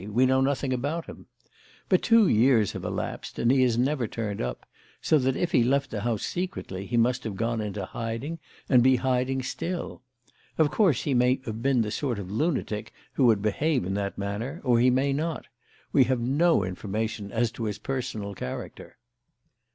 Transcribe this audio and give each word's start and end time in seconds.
We 0.09 0.25
know 0.25 0.41
nothing 0.41 0.73
about 0.73 1.05
him. 1.05 1.27
But 1.87 2.01
two 2.01 2.27
years 2.27 2.71
have 2.71 2.83
elapsed 2.83 3.37
and 3.37 3.51
he 3.51 3.61
has 3.61 3.77
never 3.77 4.07
turned 4.07 4.41
up, 4.41 4.65
so 4.99 5.19
that 5.19 5.35
if 5.35 5.51
he 5.51 5.63
left 5.63 5.91
the 5.91 6.01
house 6.01 6.23
secretly 6.23 6.87
he 6.87 6.97
must 6.97 7.23
have 7.23 7.35
gone 7.35 7.61
into 7.61 7.85
hiding 7.85 8.39
and 8.67 8.81
be 8.81 8.95
hiding 8.95 9.43
still. 9.43 10.01
Of 10.57 10.71
course, 10.71 11.03
he 11.03 11.13
may 11.13 11.39
have 11.45 11.61
been 11.61 11.83
the 11.83 11.91
sort 11.91 12.17
of 12.17 12.31
lunatic 12.31 12.91
who 13.13 13.25
would 13.27 13.43
behave 13.43 13.85
in 13.85 13.93
that 13.93 14.17
manner 14.17 14.59
or 14.63 14.79
he 14.79 14.89
may 14.89 15.13
not. 15.13 15.45
We 15.93 16.05
have 16.05 16.19
no 16.19 16.63
information 16.63 17.31
as 17.31 17.51
to 17.51 17.65
his 17.65 17.77
personal 17.77 18.33
character. 18.33 18.97